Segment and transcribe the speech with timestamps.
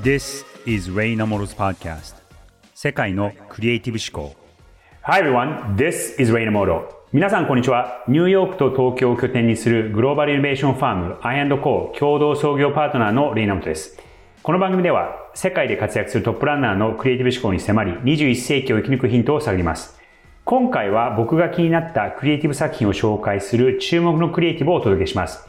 [0.00, 2.14] This is Ray Namoro's podcast
[2.72, 4.36] 世界のクリエイティブ思考
[5.02, 8.04] Hi everyone, this is Ray Namoto 皆さんこんにちは。
[8.06, 13.98] ニューヨークと東京を拠点にするグローバルイノベーションファーム I&Co 共同創業パートナーのレイナモトです。
[14.44, 19.98] この番組では世界で活躍するトップランナーのクリエイティブ思考に迫り21世紀を生き抜くヒントを探ります。
[20.44, 25.47] 今回は僕が気になったクリエイティブ作品を紹介する注目のクリエイティブをお届けします。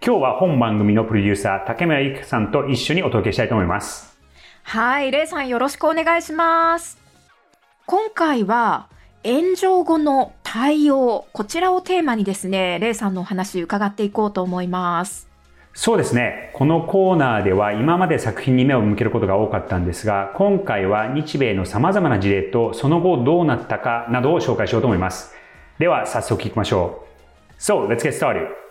[0.00, 4.16] 今日は本番組のプロデューサー、竹村ゆきさんと一緒にお届けしたいと思います。
[4.62, 6.98] はい、レイさんよろしくお願いします。
[7.84, 8.86] 今回は、
[9.24, 15.28] 炎上後の対応、こちらをテーマにですね、レイさんのお話伺っていこうと思います。
[15.74, 16.52] そうですね。
[16.54, 25.34] このコーナーでは今まで作品に目を向けることが多かったんですが、今回は日米の様々な事例とその後どうなったかなどを紹介しようと思います。
[25.80, 27.04] では早速聞きましょ
[27.58, 27.60] う。
[27.60, 28.67] So, let's get started.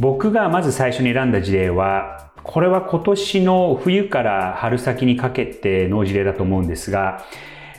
[0.00, 7.24] 僕がまず最初に選んだ事例は、これは今年の冬から春先にかけての事例だと思うんですが、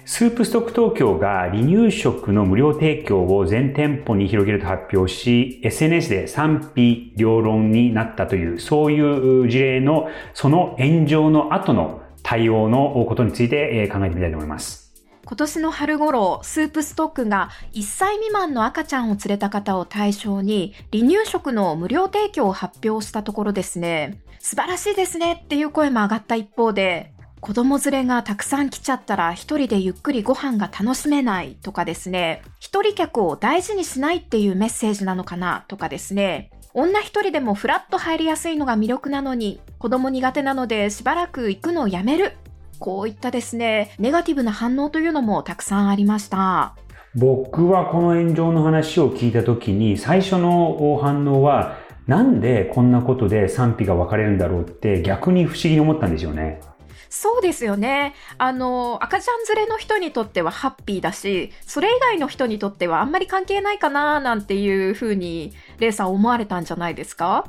[0.04, 14.79] スープストック東京が離乳食の無料提供を全店舗に広げると発表し、SNS で賛否両論になったという、そういう事例の、その炎上の後の対応のことについて考えてみたいと思います。
[15.26, 42.34] 今年の春頃、スープストックが1歳未満の赤ちゃんを連れた方を対象に、離乳食の無料提供を発表したところですね、素晴らしいですねっていう声も上がった一方で、子供連れがたくさん来ちゃったら一人でゆっくりご飯が楽しめないとかですね、一人客を大事にしないっていうメッセージなのかなとかですね、女一人でもフラッと入りやすいのが魅力なのに、子供苦手なのでしばらく行くのをやめる
[42.80, 46.76] こういったですね、ネガティブな反応というのもたくさんありました。
[47.16, 56.62] 僕はこの炎上の話を聞いたときに、最初の反応は、なんでこんなことで賛否が分かれるんだろうって逆に不思議に思ったんですよね。
[57.10, 58.14] そうですよね。
[58.38, 67.46] あの、赤ちゃん連れの人にとってはハッピーだし、それ以外の人にとってはあんまり関係ないかななんていうふうに、レイさん思われたんじゃないですか？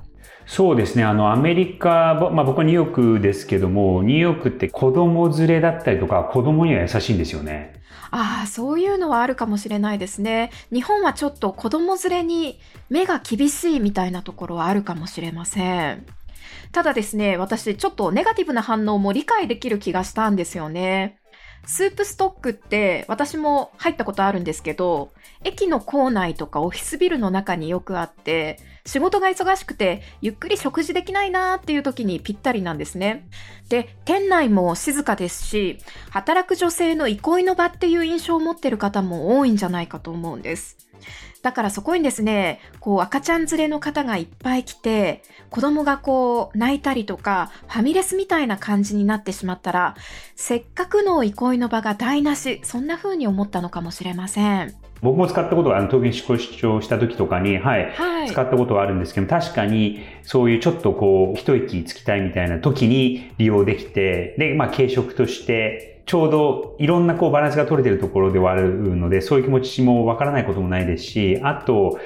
[0.51, 1.05] そうですね。
[1.05, 7.81] あの、アメリカ、まあ僕はニューヨークですけども、ニューヨークって子供連れだったりとか、子供には優しいんですよね。
[8.11, 10.51] ああ、そういうのはあるかもしれないですね。
[10.73, 16.07] 日本はちょっと子供連れに目が厳しいみたいなところはあるかもしれません。
[16.73, 21.20] ただですね、私ちょっとネガティブな反応も理解できる気がしたんですよね。
[21.67, 25.13] スープストックって私も入ったことあるんですけど、
[25.45, 33.29] 駅の構内とかオフィスビルの中によくあって、仕事が忙しくてゆっくり食事できないなーっていう時にぴったりなんですね。
[33.69, 35.79] で、店内も静かですし、
[36.11, 40.77] 働く女性の憩いの場っていう印象を持ってる方も多いんじゃないかと思うんです。
[41.43, 49.97] だからそこにですね、こう赤ちゃん連れの方がいっぱい来て、子供がこう泣いたりとか、ファミレスみたいな感じになってしまったら、
[50.37, 54.75] せっかくの憩いの場が台無し、そんな風に思ったのかもしれません。
[55.03, 72.01] 僕も使ったことが、あの、東京出張した時とかに、はい、はい、使ったことはあるんですけど、確かに、そういうちょっとこう、一息つきたいみたいな時に利用できて、で、まあ、軽食として、ちょうどいろんなこうバランスが取れてるところではあるので、そういう気持ちもわからないこともないですし、あと、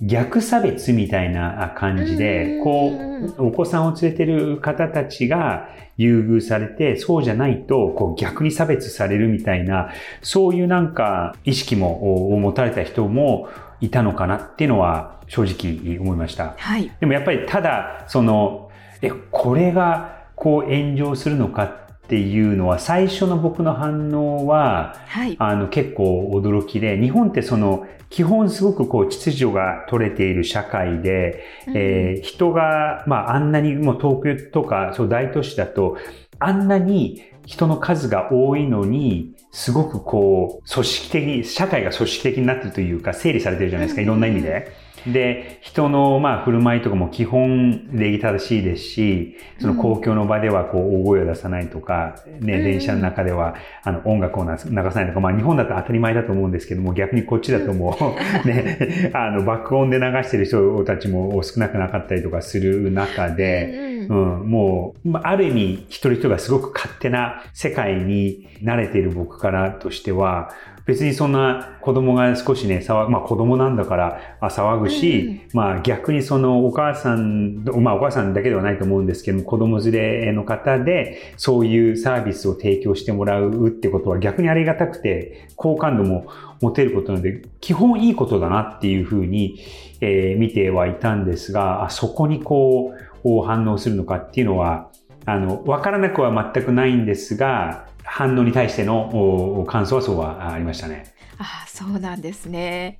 [0.00, 2.92] 逆差別みたいな感じで、こ
[3.36, 9.90] う、お子さんを連れてる方たちが優遇されて、そうじゃないと、こう逆に差別されるみたいな、
[10.22, 13.48] そういうなんか意識も持たれた人も
[13.80, 16.54] いたのかなっていうのは正直思いました。
[16.58, 16.92] はい。
[17.00, 18.70] でもやっぱりただ、その、
[19.02, 35.96] え、これがこう炎上するのかっていうのは、最初の僕の反応は、はい、あの結構驚きで、日本ってその基本すごくこう秩序が取れている社会で、うん、えー、人が、まああんなにもう東京とかそう大都市だと、
[36.38, 44.70] あんなに人の数が多いのに、すごくこう、組織的、社会が組織的になってるというか、整理されてるじゃないですか、いろんな意味で。
[45.12, 57.96] で、人のまあ振る舞いとかも基本礼儀正しいですし、その公共の場ではこう大声を出さないとか、ね、電車の中ではあの音楽を流さないとか、まあ日本だと当たり前だと思うんですけども、逆にこっちだとも
[58.44, 70.50] う、 ね、あの爆音で流してる人たちも少なくなかったりとかする中で、うん、もう、ある意味一人一人がすごく勝手な世界に慣れている僕からとしては、
[70.88, 86.26] 別にそんな子供が少しね、騒まあ子供なんだから騒ぐし、うん、まあ逆にそのお母さん、まあお母さんだけではないと思うんですけども、子供連れの方でそういうサービスを提供してもらうってことは逆にありがたくて、好感度も
[86.62, 89.60] 持てることなので、基本いいことだなっていうふうに、
[90.00, 92.94] えー、見てはいたんですが、あそこにこ
[93.24, 94.88] う反応するのかっていうのは、
[95.26, 101.14] あの、わからなくは全くないんですが、反応に対しての感想はそうはありましたね。
[101.38, 102.96] あそうなんですね。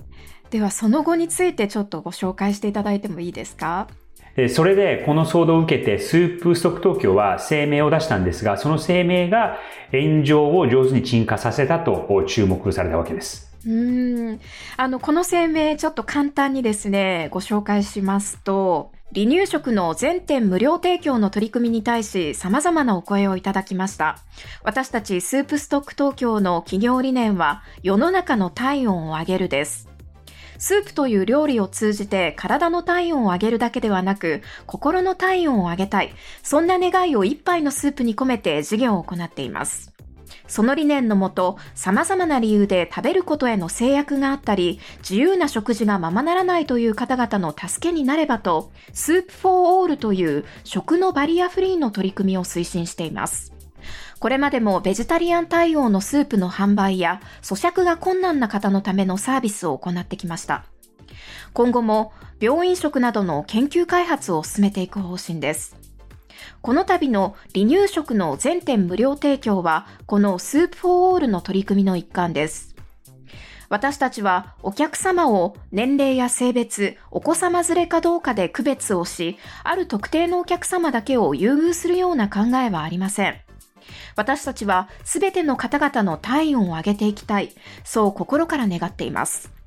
[0.50, 3.88] ではその後についてちょっとご紹介していただいてもいいですか？
[4.50, 9.58] それでこの騒動を受けてスープストック東京は声明を出したんですが、その声明が
[9.90, 13.52] 炎上を上手に鎮火させたと注目されたわけです。
[13.66, 14.40] うん
[14.76, 24.18] あのこの声明ちょっと簡単にですねご紹介しますと離乳食の全店無料提供の取り組みに対し様々なお声をいただきました。
[24.62, 29.88] 私たちスープストック東京の企業理念は世の中の体温を上げるです。
[30.58, 36.12] スープという料理を通じて体の体温を上げるだけではなく心の体温を上げたい。
[36.42, 39.97] そんな願いを一杯のスープに込めて事業を行っています。
[40.48, 53.52] その理念のもと、様々な理由で食べることへの制約があったり、自由な食事がままならないという方々の助けになればと、スープフォーオールという食のバリアフリーの取り組みを推進しています。
[54.18, 60.64] これまでもベジタリアン対応のスープの販売や咀嚼が困難な方のためのサービスを行ってきました。
[61.52, 65.87] 今後も病院食などの研究開発を進めていく方針です。
[66.60, 72.74] この度の離乳食の全店無料提供は、このスープフォーオールの取り組みの一環です。
[73.68, 83.36] 私たちはお客様を年齢や性別、お子様連れかどうかで区別をし、ある特定のお客様だけを優遇するような考えはありません。
[84.16, 87.52] 私たちはすべての方々の体温を上げていきたい。
[87.84, 89.57] そう心から願っています。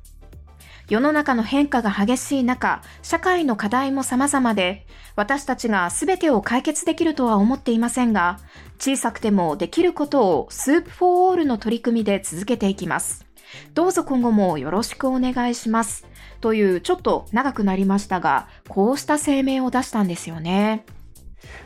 [0.91, 4.85] 世の中の変化が激しい中、社会の課題も様々で、
[5.15, 8.39] 私たちが全てを解決できるとは思っていませんが、
[8.77, 13.25] 小さくてもできることをスープフォーオールの取り組みで続けていきます。
[13.73, 16.05] どうぞ今後もよろしくお願いします。
[16.41, 20.83] というちょっと長くなりましたが、こうした声明を出したんですよね。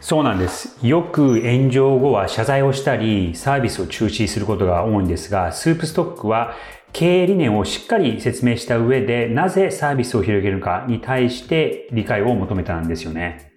[0.01, 0.77] そうなんです。
[0.85, 6.53] よく炎上後は謝罪をしたり、サービスを中止することが多いんですが、スープストックは
[6.95, 13.51] 経営理念をしっかり説明した上で、なぜサービスを広げるかに対して理解を求めたんですよね。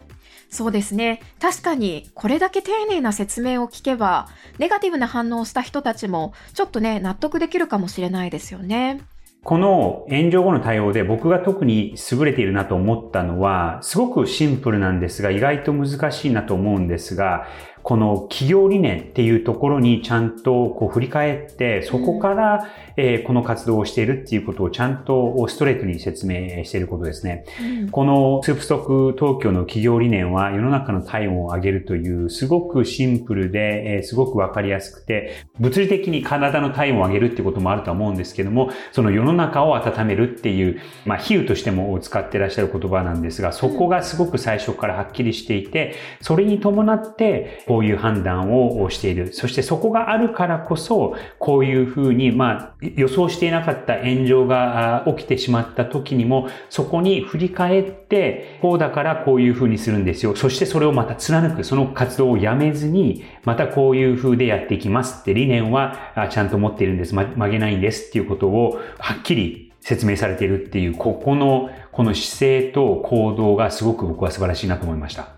[0.50, 1.20] そうですね。
[1.40, 4.26] 確かに、これだけ丁寧な説明を聞けば、
[4.58, 9.02] ネガティブな反応をした人たちも、ちょっとね、納得できるかもしれないですよね。
[9.44, 17.46] この炎上後の対応で僕が特に優れているなと思ったのは、すごくシンプルなんですが、意外と難しいなと思うんですが、
[17.88, 22.68] この企業理念っていうところにちゃんとこう振り返って、そこから、
[22.98, 27.44] えこの活動をしているっていうことをちゃんとストレートに説明していることですね。
[27.62, 49.32] うん、このスープストック東京の企業理念は世の中の体温を上げるというすごくシンプルで、えすごくわかりやすくて、物理的に体の体温を上げるってこともあるとは思うんですけども、その世の中を温めるっていう、まあ比喩としても使ってらっしゃる言葉なんですが、そこがすごく最初からはっきりしていて、それに伴って、こうういう判断をしている。
[49.32, 60.34] そしてそこがあるからこそ、こういうふうに、まあ、予想していなかった炎上が起きてしまった時にも、そこに振り返って、こうだからこういうふうにするんですよ。
[60.36, 67.14] そしてそれをまた貫く、その活動をやめずに、またこういうふうでやっていきますって理念はちゃんと持っているんです。
[67.14, 75.30] 曲げないんですっていうことをはっきり説明されているっていう、ここの、この姿勢と行動がすごく僕は素晴らしいなと思いました。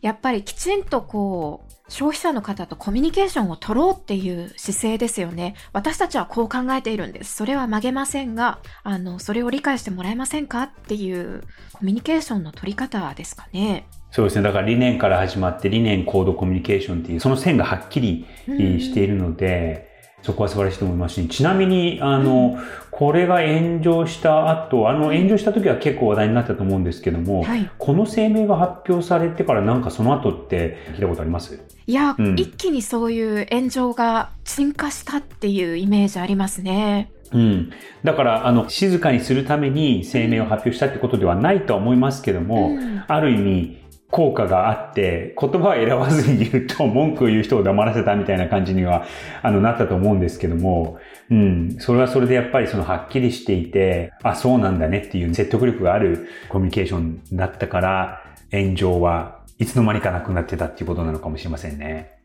[0.00, 5.54] やっぱりきちんとこう、消費者の方とコミュニケーションを取ろうっていう姿勢ですよね。
[5.72, 7.34] 私たちはこう考えているんです。
[7.34, 11.42] それは曲げませんが、あの、それを理解してもらえませんかっていう
[11.72, 13.86] コミュニケーションの取り方ですかね。
[14.10, 14.42] そうですね。
[14.42, 19.87] だから理念から始まって理念、行動、コミュニケーションっていう、その線がはっきりしているので、
[20.22, 31.62] そこは素晴らしいと思いますし、ちなみに、あの、うん、これが炎上した後、あの、炎上した時は結構話題になったと思うんですけども、はい、この声明が発表されてからなんかその後って聞いたことあります？
[31.86, 37.10] いや、うん、一気にそういう炎上が鎮火したっていうイメージありますね。
[37.32, 37.70] うん。
[38.04, 43.78] だから、あの、静かにするために声明を発表したってことではないとは思いますけども、うん、ある意味、
[44.10, 49.04] 効果があって、言葉を選ばずに言うと文句を言う人を黙らせたみたいな感じには、
[49.42, 50.98] あの、なったと思うんですけども、
[51.30, 62.18] うん、それはそれでやっぱりそのはっきりしていて、あ、そうなんだねっていう説得力があるコミュニケーションだったから、炎上はいつの間にかなくなってたっていうことなのかもしれませんね。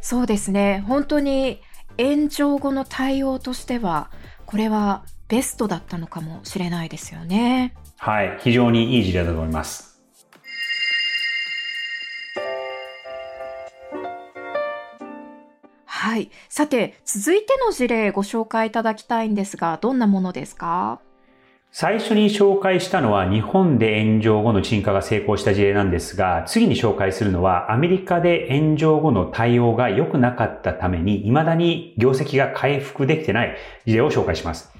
[0.00, 0.84] そうですね。
[0.86, 1.60] 本当に
[1.98, 4.10] 炎上後の対応としては、
[4.46, 7.74] これはベストだったのかもしれないですよね。
[7.96, 9.93] はい、非常にいい事例だと思います。
[16.04, 16.30] はい。
[16.50, 21.00] さて、続いての事例ご紹介いただきたいんですが、どんなものですか？
[21.72, 33.56] 最初に紹介したのは日本で炎上後の沈下が成功した事例なんですが、次に紹介するのはアメリカで炎上後の対応が良くなかったために未だに業績が回復できてない
[33.86, 34.73] 事例を紹介します。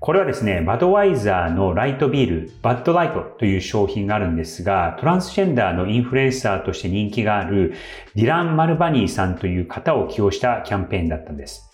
[0.00, 7.74] これはですね、バドワイザーのライトビール、バッドライトという商品があるんですが、トランスジェンダーのインフルエンサーとして人気がある
[8.14, 11.68] ディラン・マルバニーさんという方を起用したキャンペーンだったんです。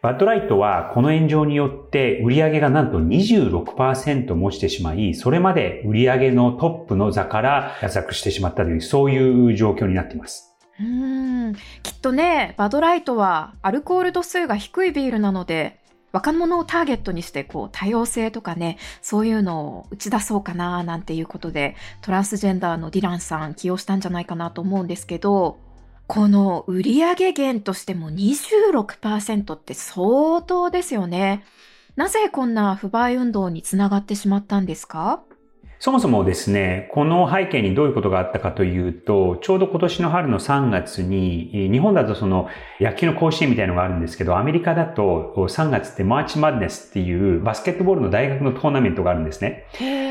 [0.00, 10.54] バッドライトはこの炎上によって売り上げがなんと26%もしてしまい、それまで売り上げのトップの座から脱落してしまったという、そういう状況になっています。
[10.78, 15.80] うんきっとね、バドライトはアルコール度数が低いビールなので、
[16.16, 25.58] 若者をターゲットにしてこう多様性とかね、そういうのを打ち出そうかななんていうことで、トランスジェンダーのディランさん起用したんじゃないかなと思うんですけど、
[26.06, 31.44] この売上減としても26%って相当ですよね。
[31.96, 35.22] なぜこんな不買運動につながってしまったんですか？
[35.78, 42.48] そもそもですね、この背景にどういうことがあったかというと、ちょうど今年の春の3月に、日本だとその
[42.80, 49.66] 野球の甲子園みたいなのがあるんですけど、アメリカだと3月ってマーチマッネスっていうバスケットボールの大学のトーナメントがあるんですね。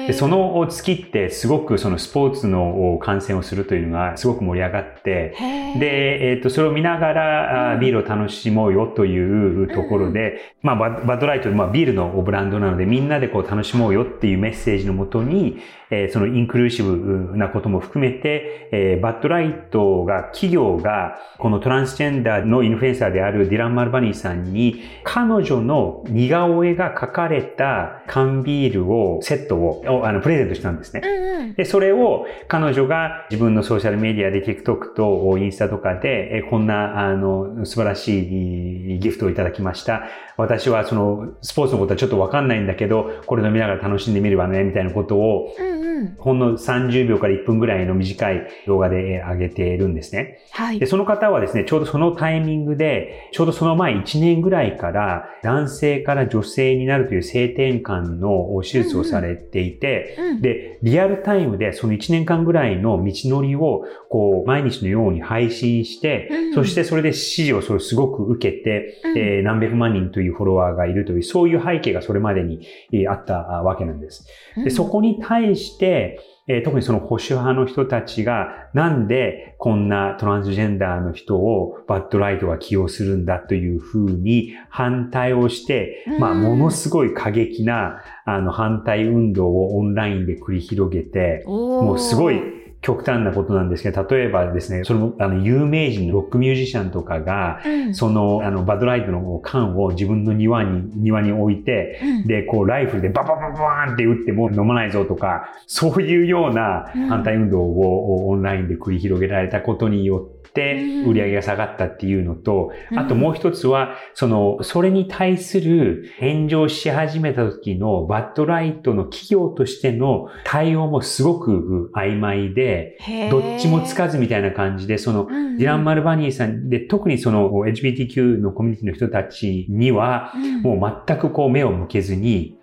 [0.07, 5.35] でその月ってすごくそのスポーツの観戦をするというのがすごく盛り上がって、
[5.79, 15.54] で、えっ、ー、と、それを見ながらビールを楽しもうよというところで、まあバッドライト、まあビールのブランドなのでみんなでこう楽しもうよっていうメッセージのもとに、
[15.89, 31.01] えー、そのインクルーシブなことも含めて、えー、バッドライトが、企業が、このトランスジェンダーのインフルエンサーであるディラン・マルバニーさんに、彼女の似顔絵が描かれた缶ビールを、セットを、あの、プレゼントしたんですね。
[31.03, 40.03] うんうん、で、それを彼女が自分のソーシャルメディアで TikTok とインスタとかで、えこんな、あの、素晴らしいギフトをいただきました。
[40.37, 50.39] 私はその、スポーツのことはちょっとわかんないんだけど、これ飲みながら楽しんでみるわね、みたいなことを、うんうん、ほんの30秒から1分ぐらいの短い動画で上げているんですね。
[50.51, 50.79] はい。
[50.79, 72.67] で、その方はですね、ちょうどそのタイミングで、ちょうどその前1年ぐらいから男性から女性になるという性転換の手術をされていて、うんうん、で、リアルタイムでその1年間ぐらいの道のりを、こう、毎日のように配信して、うんうん、そしてそれで支持をそれすごく受けて、うん、えー、何百万人というフォロワーがいるという、そういう背景がそれまでに
[73.07, 74.27] あったわけなんです。
[74.63, 92.41] で、そこに対して、えー、特にその保守派の人たちが、なんでこんなトランスジェンダーの人をバッドライトが起用するんだというふうに反対をして、まあ、ものすごい過激な、あの、反対運動をオンラインで繰り広げて、もうすごい、
[92.85, 122.97] 極端なことなんですけど、例えばですね、その、あの、有名人、ロックミュージシャンとかが、うん、その、あの、バドライトの缶を自分の庭に、庭に置いて、うん、で、こう、ライフルでババババーンって撃っても飲まないぞとか、そういうような反対運動をオンラインで繰り広げられたことによって、売り上げが下がったっていうのと、あともう一つは、その、それに対する炎上し始めた時のバッドライトの企業としての対応もすごく曖昧で、
[123.29, 132.57] どっちもつかずみたいな感じで、その、ディラン・マルバニーさんで、特にその LGBTQ のコミュニティの人たちには、もう全くこう目を向けずに、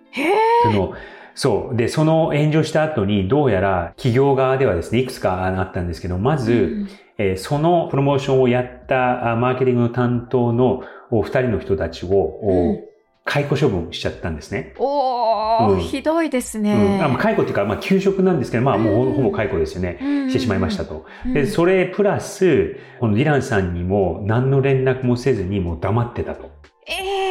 [0.63, 0.93] その、
[1.35, 1.75] そう。
[1.75, 6.85] で、その炎上した後に、どうやら企業側ではですね、いくつかあったんですけど、まず、
[7.17, 12.83] えー、そのプロモーションをやったマーケティングの担当の二人の人たちを、うん、
[13.25, 14.73] 解雇処分しちゃったんですね。
[14.77, 16.73] おー、うん、ひどいですね。
[16.73, 19.99] うん、あ解雇っていうか、まあ、休職なんですけど、まあ、もうほぼ解雇ですよね。
[20.29, 21.05] してしまいましたと。
[21.33, 26.51] で、それプラス、このディランさんにも何の連絡もせずにもう黙ってたと。
[26.87, 27.22] えー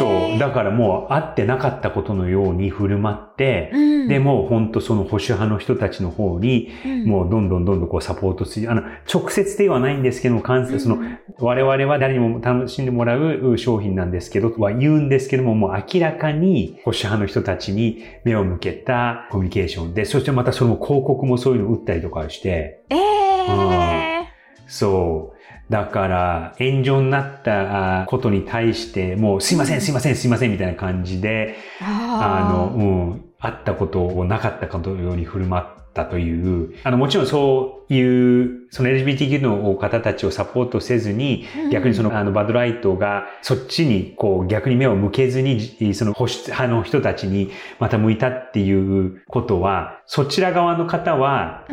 [0.00, 0.38] そう。
[0.38, 6.70] だからもう会ってなかったことのように振る舞って、うん、でも本当その保守派の人たちの方に、
[7.04, 8.70] もうどんどんどんどんこうサポートする。
[8.70, 10.98] あの、直接ではないんですけども、関その、
[11.38, 24.26] 我々は誰にも楽しんでもらう商品なんですけど、は言うんですけども、もう明らかに保守派の人たちに目を向けたコミュニケーションで、そしてまたその広告もそういうのを打ったりとかして、えー、うん、
[24.66, 25.39] そう。
[25.68, 32.82] だから、炎上になったことに対して、もう、すいません、すいません、すいません、みたいな感じで、あの、う
[33.14, 51.66] ん、あったことをなかったかのように振る舞っったという、あの、もちろんそういう、その LGBTQ の方たちをサポートせずに、うん、逆にその、あの、バドライトがそっちに、こう、逆に目を向けずに、その保守派の人たちにまた向いたっていうことは、そちら側の方は、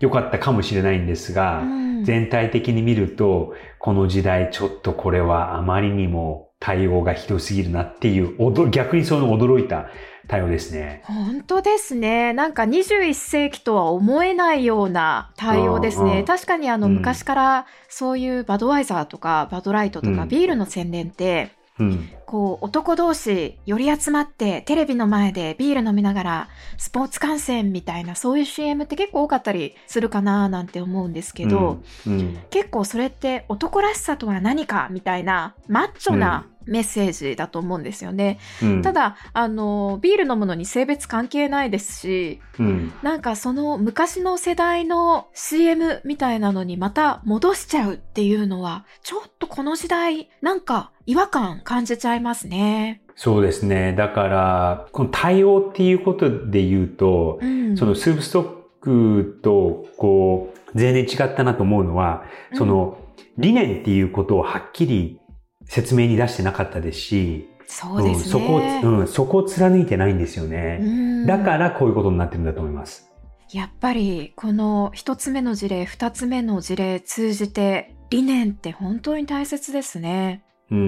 [0.00, 8.36] 良かったかもしれないんですが、うん、全体的に見ると、この時代ちょっとこれはあまりにも対応がひどすぎるなっていう、
[8.70, 9.88] 逆にその驚いた
[10.26, 11.02] 対応ですね。
[11.04, 12.32] 本当ですね。
[12.32, 16.24] なんか21世紀とは思えないような対応ですね。
[16.26, 38.38] 確かにあの、昔からそういうバドワイザーとかバドライトとかビールの宣伝って、うん、こう男同士寄り集まってテレビの前でビール飲みながらスポーツ観戦みたいなそういう CM って結構多かったりするかななんて思うんですけど、うんうん、結構それって男らしさとは何かみたいなマッチョなメッセージだと思うんですよね。
[38.62, 53.02] うん、ただ、あの、ビール飲むのに性別関係ないですし、うん、なんかその昔の世代の CM みたいなのにまた戻しちゃうっていうのは、ちょっとこの時代、なんか違和感感じちゃいますね。
[53.14, 53.94] そうですね。
[53.94, 58.48] だから、この対応っていうことで言うと、うん、そのスープストッ
[58.80, 62.98] クと、こう、全然違ったなと思うのは、その、
[63.36, 65.20] 理念っていうことをはっきり
[65.64, 71.24] 説明に出してなかったですし、そうですね、うん、そこを、うん、そこを貫いてないんですよね。
[71.26, 73.10] だからこういうことになってるんだと思います。
[73.52, 80.42] やっぱり、この一つ目の事例、二つ目の事例通じて、理念って本当に大切ですね。
[80.70, 80.82] うん、う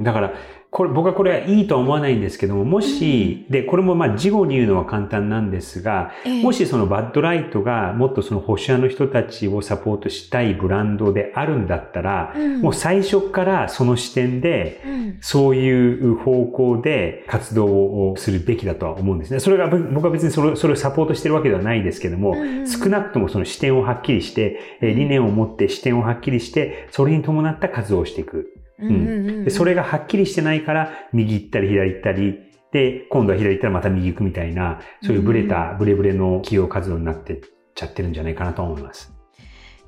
[0.00, 0.02] ん。
[0.04, 0.34] だから、
[0.70, 14.80] これ、僕はこれはいいとは思わないんですけども、もし、うん、で、これもまあ、事後に言うのは簡単なんですが、えー、もしそのバッドライトがもっとその保守派の人たちをサポートしたいブランドであるんだったら、うん、もう最初からその視点で、
[15.20, 19.40] そういう方向で活動をするべきだとは思うんですね。
[19.40, 28.59] それが、僕は別にそれそれをサポートしてるわけではないですけども、うん少なくともその視点をはっきりして、理念を持って視点をはっきりして、それに伴った活動をしていく。
[28.80, 29.44] うん。
[29.44, 32.38] で、それがはっきりしてないから、右行ったり左行ったり、
[32.72, 37.40] で、今度は左行ったらまた右行くみたいな、そういうブレた、ブレブレの企業活動になってっ
[37.74, 39.12] ちゃってるんじゃないかなと思います。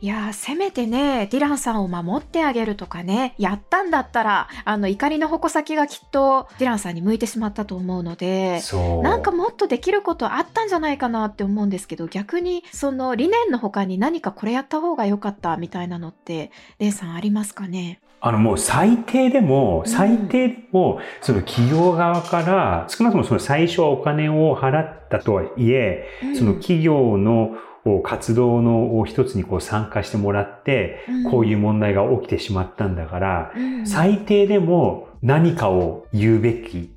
[0.00, 8.60] いやせめてね、ディランさんを守ってあげるとかね、やったんだったら、あの、怒りの矛先がきっとディランさんに向いてしまったと思うので、
[9.04, 18.00] なんかもっとできることあったんじゃないかなって思うんですけど、逆に、その理念の他に何かこれやった方が良かったみたいなのって、レイさんありますかね？
[18.24, 26.06] あのもう最低でも、最低でも、その企業側から、少なくともその最初はお金を払ったとはいえ、
[26.38, 27.56] その企業の
[28.04, 33.52] 活動の一つにこう参加してもらって、こういう問題が起きてしまったんだから、
[33.84, 36.90] 最低でも何かを言うべき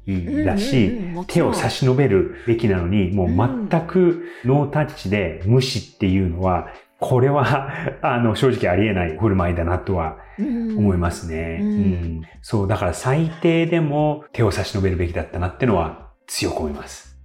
[0.45, 0.91] だし、
[1.25, 6.67] 手を差し伸べるべきなのに、もう全くノータッチで無視っていうのは、
[6.99, 7.69] これは、
[8.01, 11.59] あの、正直ありえない振る舞いだなとは思いますね。
[11.61, 17.17] うん、うん、そう、だから最低でも手を差し伸べるべきだったなってのは強く思います。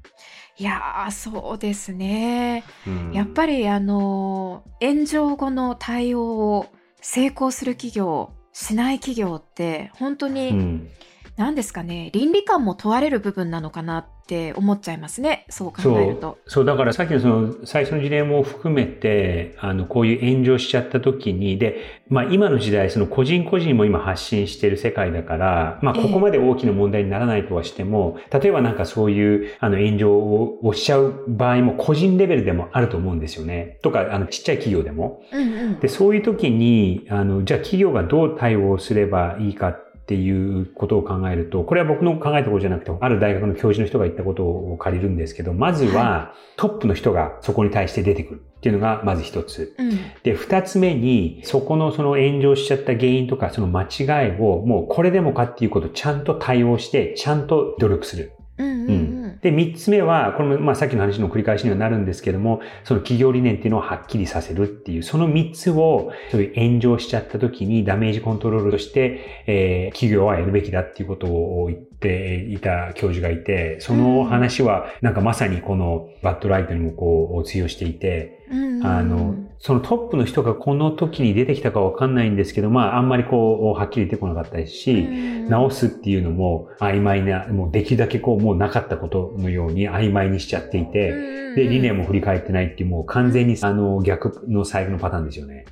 [0.59, 2.65] いやー、そうですね。
[2.87, 6.67] うん、やっぱり、あの、炎上後の対応を
[7.01, 10.89] 成功する企業、しない企業って、本当に、うん、
[11.37, 15.45] 何ですかね、倫理観も問われる部分なのかなって思っちゃいますね。
[15.49, 16.39] そう考えると。
[16.47, 33.79] そう、だからさっきのその最初の事例も含めて、あの、こういう炎上しちゃった時に、で、まあ今の時代、その個人個人も今発信している世界だから、まあここまで大きな問題にならないとはしても、えー、例えばなんかそういうあの炎上をしちゃう場合も個人レベルでもあると思うんですよね。
[33.83, 35.23] とか、あの、ちっちゃい企業でも。
[35.33, 48.45] うんうん、で、そういう時に、あの、じゃあ企業がどう対応すればいいかっていうことを考えると、これは僕の考えたことじゃなくて、ある大学の教授の人が言ったことを借りるんですけど、まずはトップの人がそこに対して出てくる。
[48.61, 49.75] っていうのがまず一つ。
[49.79, 58.33] うん、で、二つ目に、そこのその炎上しちゃった原因とかその間違いをもうこれでもかっていうことをちゃんと対応して、ちゃんと努力する。
[58.59, 58.89] うんうん。
[58.89, 78.40] うん、で、三つ目は、これもまあさっきの話の繰り返しにはなるんですけども、その企業理念っていうのをはっきりさせるっていう、その三つを、そういう炎上しちゃった時にダメージコントロールとして、えー、企業はやるべきだっていうことを言っていた教授がいて、その話はなんかまさにこのバッドライトにもこう通用していて、
[78.83, 85.07] あの、そのトップの人がこの時に出てきたかわかんないんですけど、まあ、あんまりこう、はっきり出てこなかったですし、
[85.49, 91.13] 直すっていうのも曖昧な、もうできるだけこう、もうなかったことのように曖昧にしちゃっていて、
[91.55, 95.67] で、理念も振り返ってないっていう、もう完全にあの、逆の最後のパターンですよね。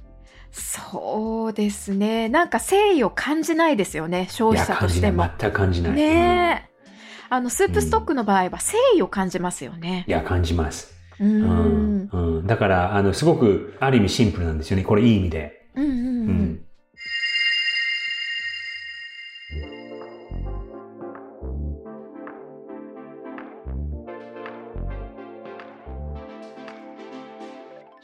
[0.52, 2.28] そうですね。
[2.28, 5.28] なんか誠意を感じないですよね、消費者としても。
[5.38, 5.92] 全く感じない。
[5.92, 6.90] ねえ、
[7.30, 10.04] うん、あの、スープストックの場合は誠意を感じますよね。
[10.06, 10.97] いや、感じます。
[11.20, 14.84] うん、うん、だから、あの、すごく、ある意味シンプルなんですよね。
[14.84, 15.68] これいい意味で。
[15.74, 16.60] うんうんうん、うん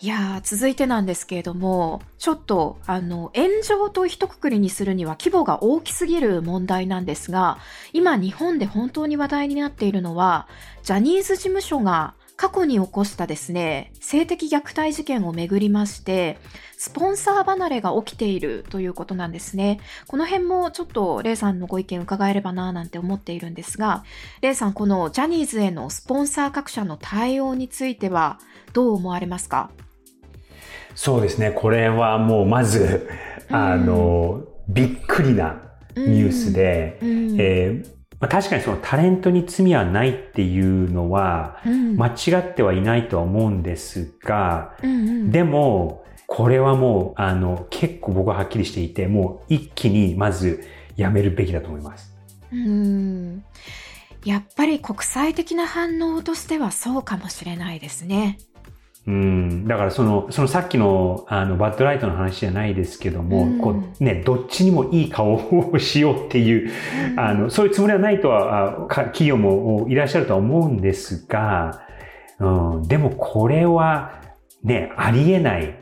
[0.05, 7.57] いや続いてなんですけれども、ちょっと、あの、炎上と一括りにするには規模が大きすぎる問題なんですが、
[7.95, 10.47] 今日本で本当に話題になっているのは、
[10.83, 16.39] ジャニーズ事務所が過去に起こしたですね、性的虐待事件をめぐりまして、
[16.77, 19.79] スポンサー離れが起きているということなんですね。
[20.09, 24.05] この辺もちょっとレイさんのご意見伺えればななんて思っているんですが、
[24.41, 28.41] レイさん、このジャニーズへのスポンサー各社の対応については
[28.73, 29.71] どう思われますか？
[30.97, 31.53] そうですね。
[31.53, 33.09] これはもうまず、
[33.49, 35.61] あの、びっくりな
[35.97, 37.95] ニュースで、えー
[38.25, 50.65] まあ、確かにそのタレントに罪はないっていうのは、間違ってはいないとは思うんですが、でも、これはもう、あの、結構僕ははっきりしていて、もう一気にまず
[50.97, 52.17] やめるべきだと思います。
[52.51, 53.45] うん
[54.25, 58.39] やっぱり国際的な反応としてはそうかもしれないですね。
[59.07, 66.71] うん、だからその、そのさっきの、あの、バッドライトの話じゃないですけども、うん、こう、ね、どっちにもいい顔をしようっていう、
[67.13, 71.83] うん、あの、そういうつもりはないとは、企業もいらっしゃるとは思うんですが、
[72.41, 74.23] うん、でもこれは、
[74.63, 75.75] ね、ありえない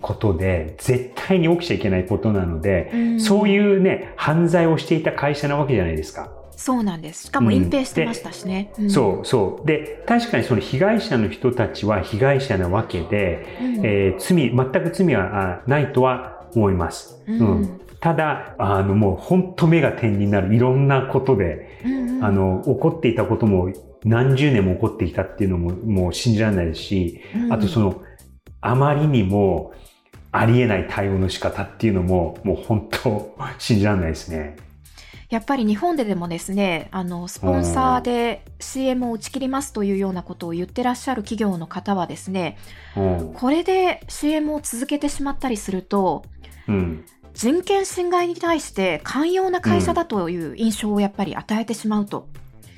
[0.00, 6.30] ことで、絶対に起きちゃいけないことなので、うん、そういうね、犯罪をしていた会社なわけじゃないですか。
[6.62, 7.24] そうなんです。
[7.24, 8.72] しかも隠蔽してましたしね。
[8.78, 9.66] うん、そうそう。
[9.66, 17.20] で、確かにその被害者の人たちは被害者なわけで、うん、えー、罪、全く罪はないとは思います。
[17.26, 23.72] うん、うん、ただ、あの、もう本当目が点になるいろんなことで、うんうん、あの、起こっていたことも
[24.04, 28.02] 何十年も起こってきたっていうのももう信じられないですし、うん、あとその、
[28.60, 29.72] あまりにも
[30.30, 34.56] ありえない対応の仕方っていうのも、もう本当信じられないですね。
[35.32, 42.58] やっぱり日本ででもですね、あの、スポンサーで CM を打ち切りますというようなことを言ってらっしゃる企業の方はですね、
[42.94, 46.26] これで CM を続けてしまったりすると、
[46.68, 52.28] うん、人権侵害に対して寛容な会社だという印象をやっぱり与えてしまうと。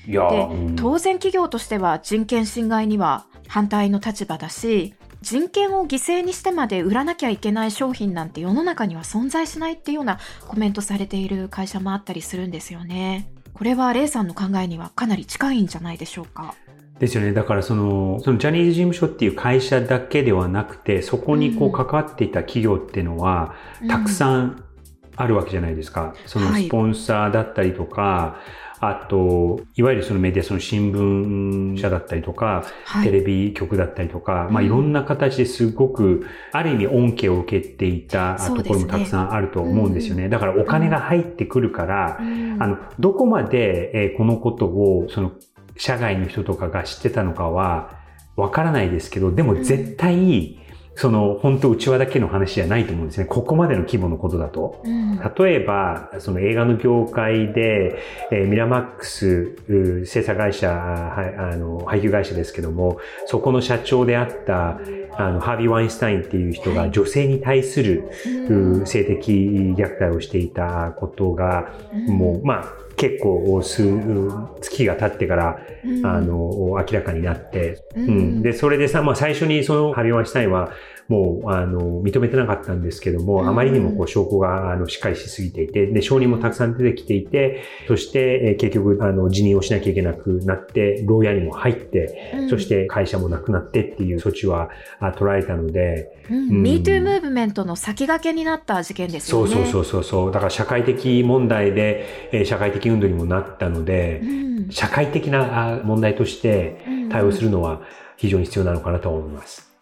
[0.07, 13.31] うん、で、当然企業としては人権侵害には反対の立場だし、人権を犠牲にしてまで売らなきゃいけない商品なんて世の中には存在しないっていうようなコメントされている会社もあったりするんですよね。
[13.55, 16.55] これはレイさんの考えにはかなり近いんじゃないでしょうか？
[16.99, 17.33] ですよね。
[17.33, 23.55] だからその、そのジャニーズ事務所っていう会社だけではなくて、そこにこう関わっていた企業っていうのは、
[23.89, 24.63] たくさん
[25.17, 26.15] あるわけじゃないですか。
[26.27, 40.25] そのスポンサーだったりとか、はいあと、いわゆるそのメディア、その新聞社だったりとか、はい、テレビ局だったりとか、まあいろんな形ですごく、ある意味恩恵を受けていたところもたくさんあると思うんですよね。
[40.25, 45.33] ねだからお金が入ってくるから、うん、あの、どこまで、えこのことを、その、
[45.77, 48.03] 社外の人とかが知ってたのかは、
[48.37, 50.59] わからないですけど、でも絶対、
[50.97, 53.27] その、本当内輪だけの話じゃないと思うんですね。
[53.27, 54.81] ここまでの規模のことだと。
[54.85, 57.99] うん、例えば、その映画の業界で、
[58.31, 59.57] えー、ミラマックス、
[60.07, 64.79] 制作会社、はあの、配給会社ですけども、そこの社長であった、
[65.17, 68.09] あの、ハービー・ワインスタインっていう人が女性に対する、
[68.85, 69.33] 性的
[69.77, 71.73] 虐待をしていたことが、
[72.07, 73.83] もう、まあ、結構数
[74.63, 76.37] 月が経ってから、うん、あの、
[76.79, 80.73] 明らかになって、うん、うん、で、それでさ、まあ最初にそのハビワンシュタインは、
[81.09, 94.71] もう、あの、認めてなかったんですけども、あまりにもこう証拠が、あの、しっかりしすぎていて、で、証人もたくさん出てきていて、そして、え結局、あの、辞任をしなきゃいけなくなって、牢屋にも入って、うん、そして会社もなくなってっていう措置は
[95.17, 99.53] 取られたので、うん、MeToo ムーブメントの先駆けになった事件ですよね。
[99.53, 100.33] そうそうそうそう。
[100.33, 106.79] だから社会的問題で、え社会的運動にもなったので、うん、社会的な問題として
[107.11, 107.83] 対応するのは
[108.17, 109.74] 非常に必要なのかなと思います。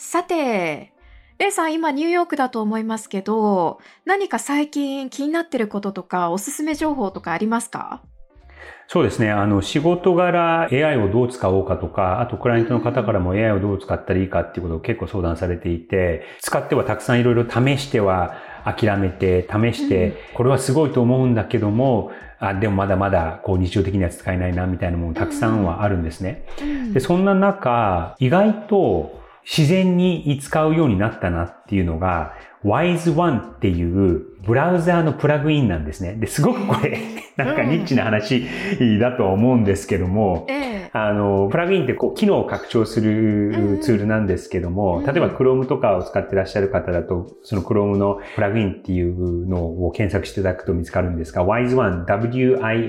[0.00, 0.92] さて、
[1.38, 8.00] レイさん今ニューヨークだと思いますけど、何か最近気になってることとかおすすめ情報とかありますか？
[8.86, 9.32] そうですね。
[9.32, 26.46] あの、仕事柄 AI をどう使おうかとか、あとクライアントの方からも AI をどう使ったらいいかっていうことを結構相談されていて、使ってはたくさんいろいろ試しては諦めて、試して、これはすごいと思うんだけども、あ、でもまだまだこう日常的には使えないなみたいなものたくさんはあるんですね。
[26.94, 29.17] で、そんな中、意外と
[29.48, 32.34] 自然に使うようになったなっていうのが、
[32.64, 36.14] WISE1 っていうブラウザーのプラグインなんですね。
[36.14, 36.98] で、すごくこれ、
[37.36, 38.44] なんかニッチな話
[39.00, 40.46] だとは思うんですけども、
[40.92, 52.88] あの、プラグインってこう、機能を拡張するツールなんですけども、例えば Chrome とかを使ってらっしゃる方だと、その Chrome のプラグインっていうのを検索していただくと見つかるんですが、WISE1、W-I-S-E-O-N-E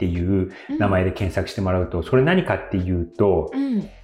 [0.00, 3.50] っていう名前で検索してもらうと、それ何かっていうと、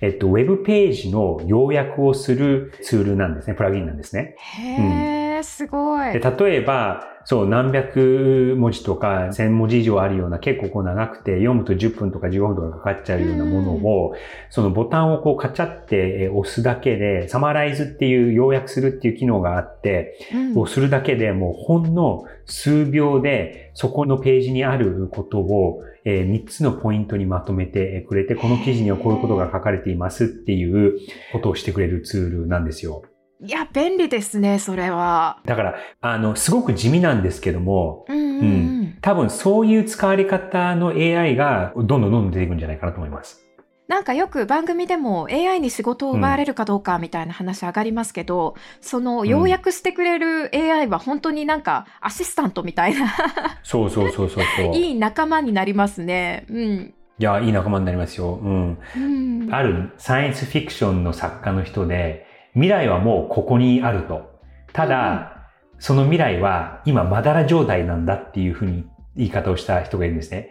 [0.02, 4.37] えっと、ウェブページの要約をするツールなんですね、プラグインなんですね。
[4.38, 6.12] へー、すごい。
[6.12, 14.14] で、例えば、そう、何百文字とか千文字以上あるような結構こう長くて読むと10分とか15分とかかかっちゃうようなものを、
[14.49, 20.18] そのボタンをこうカチャって押すだけで、サマライズっていう要約するっていう機能があって、
[20.55, 31.01] 押するだけでもうほんの数秒でそこのページにあることをえー、3つのポイントにまとめてくれて、この記事にはこういうことが書かれていますっていう
[31.33, 33.03] ことをしてくれるツールなんですよ。
[33.40, 35.40] いや、便利ですね、それは。
[35.44, 43.46] だから、あの、すごく地味なんですけども、うん、うん、多分そういう使われ方の AI がどんどんどんどん出ていくんじゃないかなと思います。
[43.88, 53.14] なんかよく番組でも AI に仕事を奪われるかどうかみたいな話上がりますけど、うん、その要約してくれる AI は本当になんかアシスタントみたいな
[53.62, 54.75] そうそうそうそうそう。
[54.77, 56.46] いい仲間になりますね。
[56.49, 56.94] うん。
[57.18, 58.40] いや、いい仲間になりますよ。
[58.42, 58.79] うん。
[58.96, 62.26] うん、あるサイエンスフィクションの作家の人で、
[62.57, 64.40] 未来はもうここにあると。
[64.73, 70.51] ただ、うん、その未来は今まだら状態なんだっていうふうに言い方をした人がいるんですね。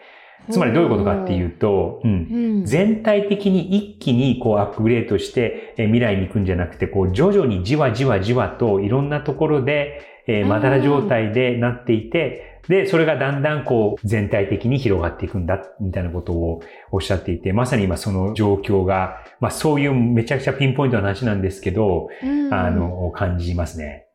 [0.50, 22.10] つまりどういうことかっていうと、うん、全体的に一気にこうアップグレードして未来に行くんじゃなくて、こう徐々にじわじわじわといろんなところで、えー、まだら状態でなっていて、で、それがだんだんこう全体的に広がっていくんだ、みたいなことをおっしゃっていて、まさに今その状況が、まあそういうめちゃくちゃピンポイントな話なんですけど、
[22.52, 24.08] あの、感じますね。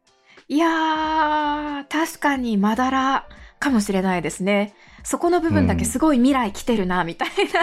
[0.48, 3.26] いやー、確かにまだら
[3.60, 4.74] かもしれないですね。
[5.04, 7.60] そこの部分だけすごい未来来てるな、みたいな、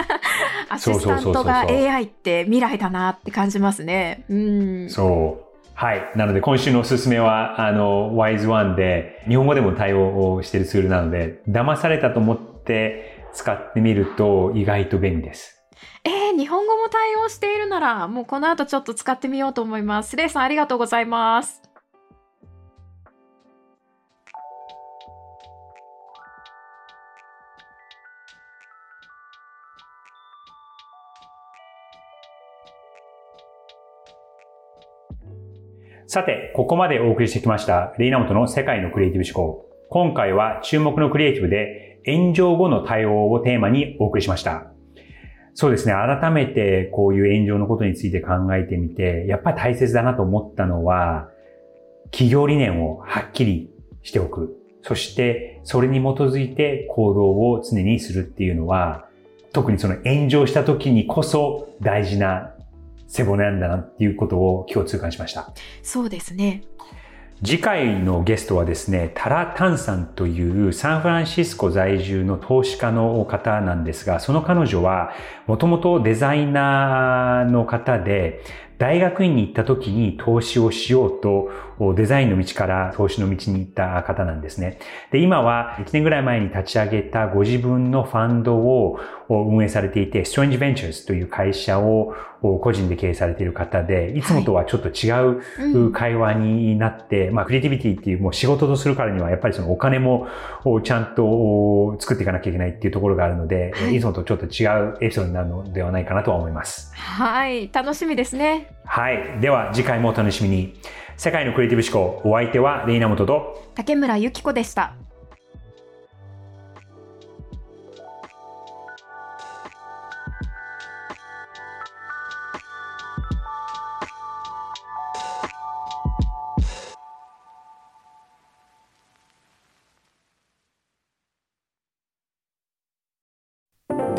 [0.68, 4.24] うん、アシスタントが AI って未来だなって感じますね。
[4.28, 4.90] うん。
[4.90, 5.47] そう。
[5.78, 6.10] はい。
[6.16, 15.62] なので今週のおすすめは、あの、WISE1 で、日本語でも対応をしているツールなので、騙されたと思って使ってみると意外と便利です。
[16.02, 20.16] えー、日本語も対応しているなら、もうこの後ちょっと使ってみようと思います。
[20.16, 21.62] レイさんありがとうございます。
[36.10, 39.68] さて、ここまでお送りしてきました、レイナモトの世界のクリエイティブ思考。
[39.90, 44.72] 今回は注目のクリエイティブで炎上後の対応をテーマにお送りしました。
[45.52, 51.28] そうですね、改めてこういう炎上のことについて考えてみて、やっぱり大切だなと思ったのは、
[52.10, 53.70] 企業理念をはっきり
[54.02, 54.56] しておく。
[54.80, 59.04] そして、それに基づいて行動を常にするっていうのは、
[59.52, 62.54] 特にその炎上した時にこそ大事な
[63.08, 65.52] 背骨なんだなっていうことを今日痛感しました。
[65.82, 66.62] そうですね。
[67.44, 75.12] 次回のゲストはですね、タラ・タンさんというサンフランシスコ在住の投資家の方なんですが、その彼女は
[75.46, 78.42] もともとデザイナーの方で、
[78.78, 81.50] 大学院に行った時に投資をしようと、
[81.94, 84.80] デザインの道から投資の道に行った方なんですね。
[85.12, 95.10] で、今は1年ぐらい前に立ち上げたご自分のファンドを運営されていて、Strange Ventures という会社を個人で経営されている方で、いつもとはちょっと違
[95.86, 100.28] う会話になって、はいうん、まあ、クリエイティビティっていうもう仕事とするからには、やっぱりそのお金も
[100.82, 106.94] ちゃんと作っていかなきゃいけないっていうところがあるので、はい、いつもとちょっと違うエピソードになるのではないかなとは思います。
[106.94, 108.74] はい、楽しみですね。
[108.84, 109.40] はい。
[109.40, 110.74] では次回もお楽しみに。
[111.16, 114.94] 世界のクリエイティブ思考、お相手はレイナモトと竹村由紀子でした。